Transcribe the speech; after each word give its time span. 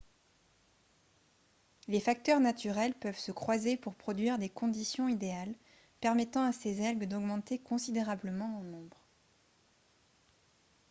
les 1.87 1.99
facteurs 1.99 2.39
naturels 2.39 2.95
peuvent 2.95 3.19
se 3.19 3.31
croiser 3.31 3.77
pour 3.77 3.93
produire 3.93 4.39
des 4.39 4.49
conditions 4.49 5.07
idéales 5.07 5.53
permettant 5.99 6.43
à 6.43 6.51
ces 6.53 6.83
algues 6.83 7.07
d'augmenter 7.07 7.59
considérablement 7.59 8.57
en 8.57 8.63
nombre 8.63 8.97